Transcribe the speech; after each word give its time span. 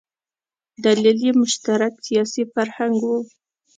دلیل 0.83 1.17
یې 1.25 1.31
مشترک 1.41 1.93
سیاسي 2.07 2.43
فرهنګ 2.53 2.97
و. 3.07 3.11